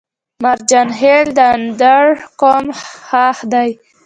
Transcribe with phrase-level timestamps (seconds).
[0.43, 2.05] مرجان خيل د اندړ
[2.41, 2.65] قوم
[3.07, 3.69] خاښ دی